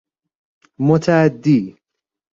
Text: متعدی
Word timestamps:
متعدی 0.79 1.77